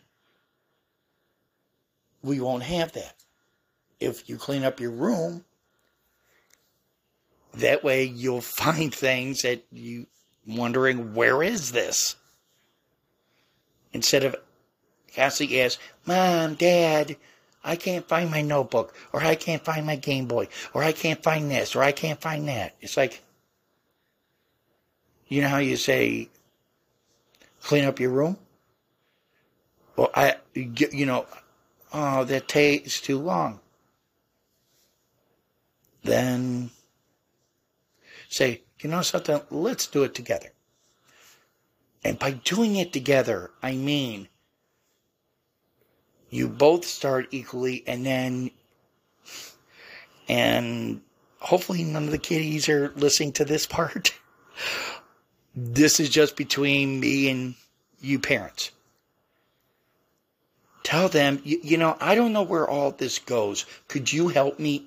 we 2.22 2.40
won't 2.40 2.64
have 2.64 2.92
that. 2.92 3.14
If 4.00 4.28
you 4.28 4.36
clean 4.36 4.64
up 4.64 4.80
your 4.80 4.90
room, 4.90 5.44
that 7.54 7.82
way 7.82 8.04
you'll 8.04 8.40
find 8.42 8.94
things 8.94 9.42
that 9.42 9.64
you 9.72 10.06
wondering 10.46 11.14
where 11.14 11.42
is 11.42 11.72
this? 11.72 12.16
Instead 13.92 14.24
of 14.24 14.36
constantly 15.14 15.60
ask, 15.60 15.78
Mom, 16.06 16.54
Dad, 16.54 17.16
I 17.62 17.76
can't 17.76 18.06
find 18.06 18.30
my 18.30 18.42
notebook, 18.42 18.94
or 19.12 19.22
I 19.22 19.36
can't 19.36 19.64
find 19.64 19.86
my 19.86 19.96
Game 19.96 20.26
Boy, 20.26 20.48
or 20.74 20.82
I 20.82 20.92
can't 20.92 21.22
find 21.22 21.50
this, 21.50 21.74
or 21.74 21.82
I 21.82 21.92
can't 21.92 22.20
find 22.20 22.48
that. 22.48 22.74
It's 22.80 22.96
like, 22.96 23.22
you 25.28 25.40
know 25.40 25.48
how 25.48 25.58
you 25.58 25.76
say, 25.76 26.28
clean 27.62 27.84
up 27.84 28.00
your 28.00 28.10
room? 28.10 28.36
Well, 29.96 30.10
I, 30.14 30.36
you 30.54 31.06
know, 31.06 31.26
oh, 31.92 32.24
that 32.24 32.48
takes 32.48 33.00
too 33.00 33.18
long. 33.18 33.60
Then 36.02 36.70
say, 38.28 38.63
you 38.84 38.90
know 38.90 39.02
something, 39.02 39.40
let's 39.50 39.86
do 39.86 40.04
it 40.04 40.14
together. 40.14 40.52
And 42.04 42.18
by 42.18 42.32
doing 42.32 42.76
it 42.76 42.92
together, 42.92 43.50
I 43.62 43.72
mean 43.72 44.28
you 46.28 46.48
both 46.48 46.84
start 46.84 47.28
equally 47.30 47.82
and 47.86 48.04
then 48.04 48.50
and 50.28 51.00
hopefully 51.38 51.82
none 51.82 52.04
of 52.04 52.10
the 52.10 52.18
kiddies 52.18 52.68
are 52.68 52.92
listening 52.96 53.32
to 53.32 53.44
this 53.44 53.66
part. 53.78 54.14
This 55.56 55.98
is 55.98 56.10
just 56.10 56.36
between 56.36 57.00
me 57.00 57.30
and 57.30 57.54
you 58.00 58.18
parents. 58.18 58.70
Tell 60.82 61.08
them, 61.08 61.40
you, 61.44 61.58
you 61.62 61.78
know, 61.78 61.96
I 62.00 62.14
don't 62.14 62.34
know 62.34 62.42
where 62.42 62.68
all 62.68 62.90
this 62.90 63.18
goes. 63.18 63.64
Could 63.88 64.12
you 64.12 64.28
help 64.28 64.58
me? 64.58 64.86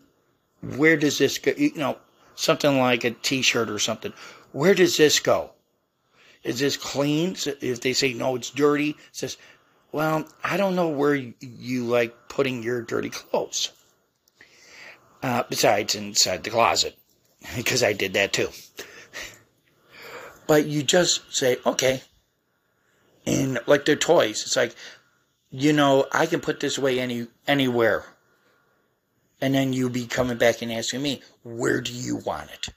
Where 0.61 0.97
does 0.97 1.17
this 1.17 1.39
go? 1.39 1.53
You 1.57 1.73
know, 1.73 1.97
something 2.37 2.77
like 2.77 3.03
a 3.03 3.11
t-shirt 3.11 3.69
or 3.69 3.79
something. 3.79 4.13
Where 4.53 4.73
does 4.73 4.95
this 4.95 5.19
go? 5.19 5.51
Is 6.43 6.59
this 6.59 6.77
clean? 6.77 7.35
If 7.61 7.81
they 7.81 7.91
say 7.91 8.13
no, 8.13 8.35
it's 8.35 8.51
dirty, 8.51 8.91
it 8.91 8.95
says, 9.11 9.37
well, 9.91 10.25
I 10.43 10.55
don't 10.55 10.75
know 10.75 10.87
where 10.87 11.15
you 11.15 11.83
like 11.85 12.29
putting 12.29 12.63
your 12.63 12.81
dirty 12.81 13.09
clothes. 13.09 13.71
Uh, 15.21 15.43
besides 15.49 15.95
inside 15.95 16.43
the 16.43 16.51
closet, 16.51 16.95
because 17.55 17.83
I 17.83 17.93
did 17.93 18.13
that 18.13 18.31
too. 18.31 18.49
But 20.45 20.65
you 20.65 20.83
just 20.83 21.35
say, 21.35 21.57
okay. 21.65 22.01
And 23.25 23.59
like 23.65 23.83
their 23.83 23.97
toys, 23.97 24.43
it's 24.43 24.55
like, 24.55 24.73
you 25.49 25.73
know, 25.73 26.05
I 26.13 26.27
can 26.27 26.39
put 26.39 26.61
this 26.61 26.77
away 26.77 26.99
any 26.99 27.27
anywhere. 27.45 28.05
And 29.39 29.53
then 29.53 29.73
you 29.73 29.89
be 29.89 30.07
coming 30.07 30.37
back 30.37 30.61
and 30.61 30.71
asking 30.71 31.01
me, 31.01 31.21
where 31.43 31.81
do 31.81 31.93
you 31.93 32.17
want 32.17 32.51
it? 32.51 32.69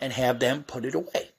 And 0.00 0.12
have 0.12 0.38
them 0.38 0.62
put 0.62 0.84
it 0.84 0.94
away. 0.94 1.30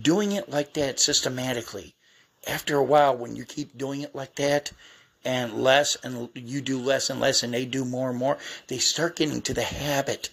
Doing 0.00 0.32
it 0.32 0.48
like 0.48 0.74
that 0.74 1.00
systematically. 1.00 1.94
After 2.46 2.76
a 2.76 2.84
while, 2.84 3.16
when 3.16 3.36
you 3.36 3.44
keep 3.44 3.76
doing 3.76 4.02
it 4.02 4.14
like 4.14 4.36
that, 4.36 4.72
and 5.24 5.62
less, 5.62 5.96
and 6.02 6.28
you 6.34 6.60
do 6.60 6.78
less 6.78 7.10
and 7.10 7.20
less, 7.20 7.42
and 7.42 7.54
they 7.54 7.64
do 7.64 7.84
more 7.84 8.10
and 8.10 8.18
more, 8.18 8.38
they 8.68 8.78
start 8.78 9.16
getting 9.16 9.42
to 9.42 9.54
the 9.54 9.62
habit 9.62 10.30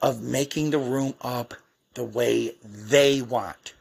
of 0.00 0.22
making 0.22 0.70
the 0.70 0.78
room 0.78 1.14
up 1.20 1.54
the 1.94 2.04
way 2.04 2.54
they 2.62 3.20
want, 3.20 3.74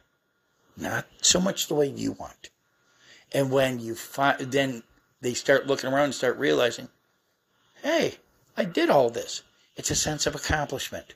not 0.75 1.05
so 1.21 1.39
much 1.39 1.67
the 1.67 1.75
way 1.75 1.87
you 1.87 2.13
want. 2.13 2.49
And 3.31 3.51
when 3.51 3.79
you 3.79 3.93
find, 3.93 4.51
then 4.51 4.83
they 5.21 5.33
start 5.33 5.67
looking 5.67 5.91
around 5.91 6.05
and 6.05 6.15
start 6.15 6.37
realizing, 6.37 6.89
hey, 7.83 8.15
I 8.55 8.65
did 8.65 8.89
all 8.89 9.09
this. 9.09 9.43
It's 9.75 9.91
a 9.91 9.95
sense 9.95 10.25
of 10.25 10.35
accomplishment. 10.35 11.13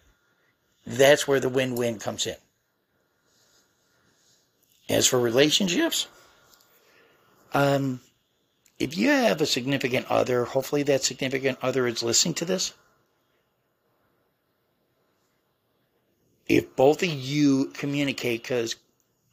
That's 0.85 1.27
where 1.27 1.39
the 1.39 1.49
win 1.49 1.75
win 1.75 1.99
comes 1.99 2.27
in. 2.27 2.35
As 4.89 5.07
for 5.07 5.19
relationships, 5.19 6.07
um, 7.53 8.01
if 8.79 8.97
you 8.97 9.09
have 9.09 9.39
a 9.39 9.45
significant 9.45 10.07
other, 10.09 10.45
hopefully 10.45 10.83
that 10.83 11.03
significant 11.03 11.57
other 11.61 11.87
is 11.87 12.03
listening 12.03 12.33
to 12.35 12.45
this. 12.45 12.73
if 16.47 16.75
both 16.75 17.03
of 17.03 17.09
you 17.09 17.65
communicate, 17.73 18.43
because, 18.43 18.75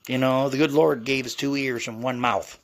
you 0.07 0.19
know, 0.19 0.49
the 0.49 0.57
good 0.57 0.73
Lord 0.73 1.05
gave 1.05 1.27
us 1.27 1.35
two 1.35 1.57
ears 1.57 1.89
and 1.89 2.03
one 2.03 2.21
mouth. 2.21 2.60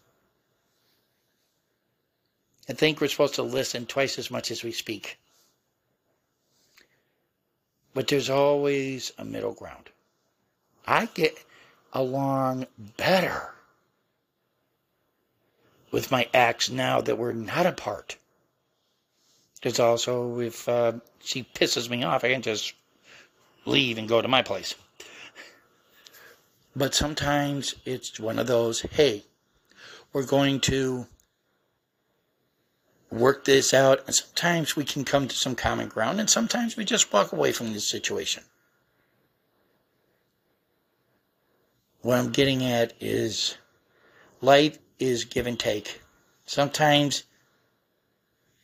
I 2.69 2.73
think 2.73 3.01
we're 3.01 3.09
supposed 3.09 3.37
to 3.37 3.43
listen 3.43 3.87
twice 3.87 4.19
as 4.19 4.31
much 4.31 4.51
as 4.51 4.65
we 4.65 4.73
speak. 4.73 5.19
But 7.95 8.09
there's 8.09 8.29
always 8.29 9.13
a 9.19 9.25
middle 9.25 9.55
ground. 9.55 9.89
I 10.87 11.07
get 11.07 11.37
along 11.93 12.67
better 12.97 13.55
with 15.91 16.11
my 16.11 16.29
ex 16.35 16.69
now 16.69 17.01
that 17.01 17.17
we're 17.17 17.33
not 17.33 17.67
apart. 17.67 18.17
There's 19.63 19.81
also, 19.81 20.41
if 20.41 20.69
uh, 20.69 20.93
she 21.21 21.43
pisses 21.43 21.89
me 21.89 22.05
off, 22.05 22.23
I 22.23 22.33
can 22.33 22.43
just 22.43 22.75
leave 23.65 23.99
and 23.99 24.09
go 24.09 24.21
to 24.21 24.29
my 24.29 24.43
place. 24.43 24.75
But 26.75 26.95
sometimes 26.95 27.75
it's 27.87 28.21
one 28.21 28.39
of 28.39 28.47
those, 28.47 28.83
hey, 28.83 29.25
we're 30.13 30.27
going 30.27 30.61
to 30.61 31.07
work 33.11 33.45
this 33.45 33.73
out. 33.73 34.03
And 34.07 34.15
sometimes 34.15 34.77
we 34.77 34.85
can 34.85 35.05
come 35.05 35.29
to 35.29 35.37
some 35.37 35.55
common 35.55 35.89
ground, 35.89 36.21
and 36.21 36.29
sometimes 36.29 36.77
we 36.77 36.85
just 36.85 37.13
walk 37.13 37.33
away 37.33 37.53
from 37.53 37.73
this 37.73 37.89
situation. 37.89 38.43
What 42.03 42.19
I'm 42.19 42.31
getting 42.31 42.65
at 42.65 42.93
is 43.01 43.57
life 44.41 44.79
is 44.99 45.25
give 45.25 45.47
and 45.47 45.59
take. 45.59 46.01
Sometimes 46.45 47.25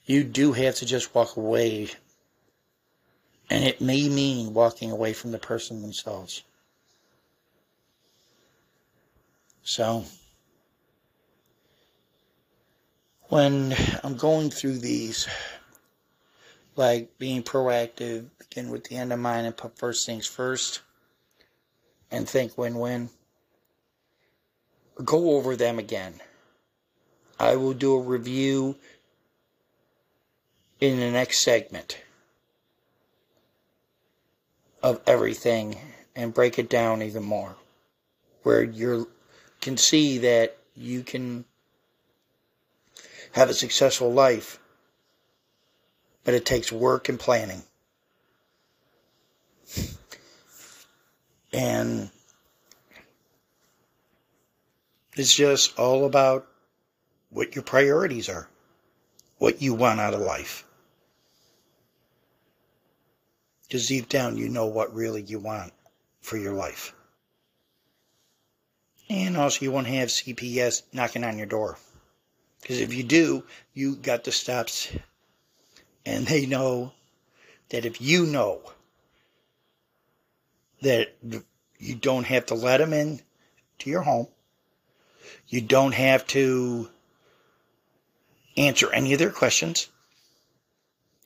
you 0.04 0.22
do 0.24 0.52
have 0.52 0.76
to 0.76 0.86
just 0.86 1.14
walk 1.14 1.36
away 1.36 1.90
and 3.52 3.64
it 3.64 3.82
may 3.82 4.08
mean 4.08 4.54
walking 4.54 4.90
away 4.90 5.12
from 5.12 5.30
the 5.30 5.38
person 5.38 5.82
themselves. 5.82 6.42
So, 9.62 10.06
when 13.32 13.74
I'm 14.04 14.18
going 14.18 14.50
through 14.50 14.80
these, 14.80 15.26
like 16.76 17.16
being 17.16 17.42
proactive, 17.42 18.26
begin 18.38 18.68
with 18.68 18.84
the 18.84 18.96
end 18.96 19.10
in 19.10 19.20
mind 19.20 19.46
and 19.46 19.56
put 19.56 19.78
first 19.78 20.04
things 20.04 20.26
first, 20.26 20.82
and 22.10 22.28
think 22.28 22.58
win 22.58 22.74
win, 22.74 23.08
go 25.02 25.30
over 25.30 25.56
them 25.56 25.78
again. 25.78 26.20
I 27.40 27.56
will 27.56 27.72
do 27.72 27.94
a 27.94 28.02
review 28.02 28.76
in 30.78 31.00
the 31.00 31.10
next 31.10 31.38
segment 31.38 32.02
of 34.82 35.00
everything 35.06 35.78
and 36.14 36.34
break 36.34 36.58
it 36.58 36.68
down 36.68 37.00
even 37.00 37.22
more 37.22 37.56
where 38.42 38.62
you 38.62 39.08
can 39.62 39.78
see 39.78 40.18
that 40.18 40.58
you 40.76 41.02
can 41.02 41.46
have 43.32 43.50
a 43.50 43.54
successful 43.54 44.12
life 44.12 44.58
but 46.24 46.34
it 46.34 46.44
takes 46.44 46.70
work 46.70 47.08
and 47.08 47.18
planning 47.18 47.62
and 51.52 52.10
it's 55.16 55.34
just 55.34 55.78
all 55.78 56.04
about 56.04 56.46
what 57.30 57.54
your 57.54 57.64
priorities 57.64 58.28
are 58.28 58.48
what 59.38 59.60
you 59.60 59.74
want 59.74 60.00
out 60.00 60.14
of 60.14 60.20
life 60.20 60.64
because 63.72 63.88
deep 63.88 64.08
down 64.08 64.36
you 64.36 64.50
know 64.50 64.66
what 64.66 64.94
really 64.94 65.22
you 65.22 65.38
want 65.38 65.72
for 66.20 66.36
your 66.36 66.52
life. 66.54 66.94
And 69.10 69.36
also, 69.36 69.64
you 69.64 69.72
won't 69.72 69.88
have 69.88 70.08
CPS 70.08 70.82
knocking 70.92 71.24
on 71.24 71.36
your 71.36 71.46
door. 71.46 71.76
Because 72.62 72.80
if 72.80 72.94
you 72.94 73.02
do, 73.02 73.44
you 73.74 73.96
got 73.96 74.24
the 74.24 74.32
steps. 74.32 74.90
And 76.06 76.26
they 76.26 76.46
know 76.46 76.92
that 77.68 77.84
if 77.84 78.00
you 78.00 78.24
know 78.24 78.60
that 80.80 81.14
you 81.78 81.94
don't 81.94 82.24
have 82.24 82.46
to 82.46 82.54
let 82.54 82.78
them 82.78 82.92
in 82.92 83.20
to 83.80 83.90
your 83.90 84.02
home, 84.02 84.28
you 85.48 85.60
don't 85.60 85.94
have 85.94 86.26
to 86.28 86.88
answer 88.56 88.92
any 88.92 89.12
of 89.12 89.18
their 89.18 89.30
questions 89.30 89.88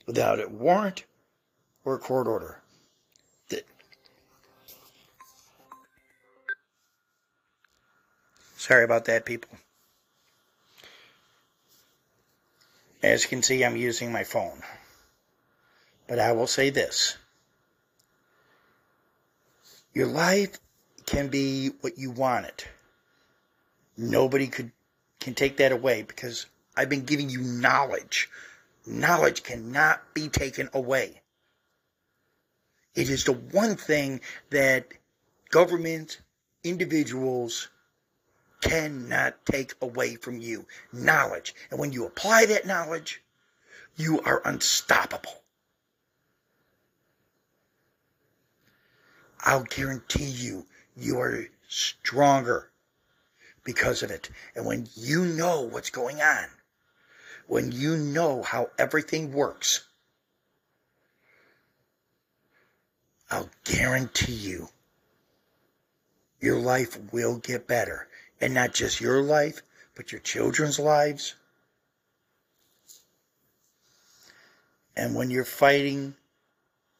without 0.05 0.39
a 0.39 0.47
warrant 0.47 1.05
or 1.85 1.95
a 1.95 1.99
court 1.99 2.27
order. 2.27 2.61
Sorry 8.57 8.83
about 8.83 9.05
that, 9.05 9.23
people. 9.23 9.57
As 13.03 13.23
you 13.23 13.29
can 13.29 13.43
see, 13.43 13.63
I'm 13.63 13.77
using 13.77 14.11
my 14.11 14.23
phone. 14.23 14.63
But 16.07 16.19
I 16.19 16.31
will 16.31 16.47
say 16.47 16.69
this 16.69 17.17
your 19.93 20.07
life 20.07 20.59
can 21.05 21.27
be 21.27 21.69
what 21.81 21.97
you 21.97 22.11
want 22.11 22.45
it. 22.45 22.67
Nobody 23.97 24.47
could 24.47 24.71
can 25.19 25.33
take 25.33 25.57
that 25.57 25.71
away 25.71 26.03
because 26.03 26.45
I've 26.75 26.89
been 26.89 27.05
giving 27.05 27.29
you 27.29 27.41
knowledge. 27.41 28.29
Knowledge 28.85 29.43
cannot 29.43 30.13
be 30.13 30.29
taken 30.29 30.69
away. 30.73 31.21
It 32.95 33.09
is 33.09 33.25
the 33.25 33.33
one 33.33 33.75
thing 33.75 34.21
that 34.51 34.87
government, 35.49 36.21
individuals 36.63 37.69
cannot 38.61 39.45
take 39.45 39.73
away 39.81 40.15
from 40.15 40.37
you 40.37 40.65
knowledge. 40.91 41.53
And 41.69 41.79
when 41.79 41.91
you 41.91 42.05
apply 42.05 42.45
that 42.47 42.65
knowledge, 42.65 43.21
you 43.95 44.21
are 44.21 44.41
unstoppable. 44.45 45.43
I'll 49.41 49.63
guarantee 49.63 50.25
you, 50.25 50.65
you 50.95 51.19
are 51.19 51.45
stronger 51.67 52.69
because 53.63 54.03
of 54.03 54.11
it. 54.11 54.29
And 54.55 54.65
when 54.65 54.87
you 54.95 55.25
know 55.25 55.61
what's 55.61 55.89
going 55.89 56.21
on, 56.21 56.45
when 57.47 57.71
you 57.71 57.95
know 57.95 58.41
how 58.43 58.71
everything 58.77 59.31
works, 59.31 59.87
I'll 63.29 63.49
guarantee 63.63 64.33
you 64.33 64.69
your 66.39 66.59
life 66.59 66.97
will 67.11 67.37
get 67.37 67.67
better. 67.67 68.07
And 68.39 68.53
not 68.53 68.73
just 68.73 69.01
your 69.01 69.21
life, 69.21 69.61
but 69.95 70.11
your 70.11 70.21
children's 70.21 70.79
lives. 70.79 71.35
And 74.95 75.15
when 75.15 75.29
you're 75.29 75.45
fighting 75.45 76.15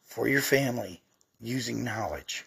for 0.04 0.28
your 0.28 0.40
family 0.40 1.02
using 1.40 1.84
knowledge, 1.84 2.44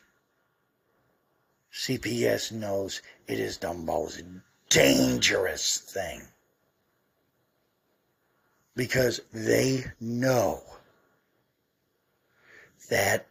CPS 1.73 2.51
knows 2.51 3.01
it 3.27 3.39
is 3.39 3.57
the 3.57 3.73
most 3.73 4.23
dangerous 4.69 5.77
thing. 5.77 6.21
Because 8.75 9.21
they 9.33 9.85
know 9.99 10.63
that 12.89 13.27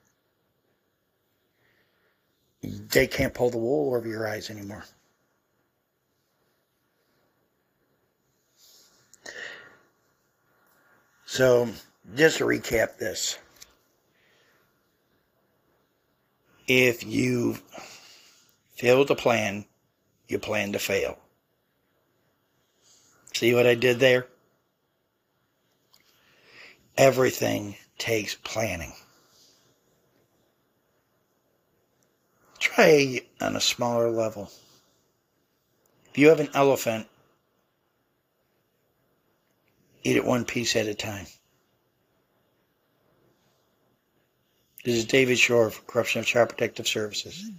they 2.62 3.06
can't 3.06 3.34
pull 3.34 3.50
the 3.50 3.58
wool 3.58 3.94
over 3.94 4.06
your 4.06 4.28
eyes 4.28 4.50
anymore. 4.50 4.84
So, 11.30 11.68
just 12.16 12.38
to 12.38 12.44
recap 12.44 12.98
this. 12.98 13.38
If 16.66 17.06
you 17.06 17.58
fail 18.74 19.06
to 19.06 19.14
plan, 19.14 19.64
you 20.26 20.40
plan 20.40 20.72
to 20.72 20.80
fail. 20.80 21.16
See 23.32 23.54
what 23.54 23.64
I 23.64 23.76
did 23.76 24.00
there? 24.00 24.26
Everything 26.96 27.76
takes 27.96 28.34
planning. 28.34 28.92
Try 32.58 33.20
on 33.40 33.54
a 33.54 33.60
smaller 33.60 34.10
level. 34.10 34.50
If 36.10 36.18
you 36.18 36.28
have 36.30 36.40
an 36.40 36.50
elephant, 36.54 37.06
eat 40.02 40.16
it 40.16 40.24
one 40.24 40.44
piece 40.44 40.76
at 40.76 40.86
a 40.86 40.94
time. 40.94 41.26
This 44.84 44.96
is 44.96 45.04
David 45.04 45.38
Shore 45.38 45.70
for 45.70 45.82
Corruption 45.82 46.20
of 46.20 46.26
Child 46.26 46.48
Protective 46.50 46.88
Services. 46.88 47.50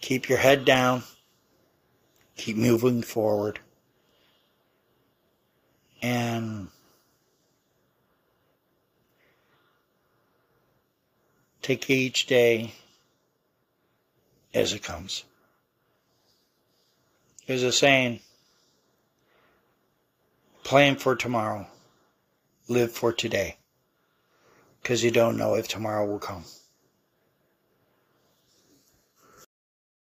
Keep 0.00 0.28
your 0.28 0.38
head 0.38 0.64
down. 0.64 1.04
Keep 2.36 2.56
moving 2.56 3.02
forward. 3.02 3.60
And 6.02 6.68
take 11.62 11.88
each 11.90 12.26
day 12.26 12.72
as 14.54 14.72
it 14.72 14.82
comes. 14.82 15.24
There's 17.46 17.62
a 17.62 17.72
saying 17.72 18.20
plan 20.68 20.96
for 20.96 21.16
tomorrow, 21.16 21.66
live 22.68 22.92
for 22.92 23.10
today, 23.10 23.56
because 24.82 25.02
you 25.02 25.10
don't 25.10 25.38
know 25.38 25.54
if 25.54 25.66
tomorrow 25.66 26.04
will 26.04 26.18
come. 26.18 26.44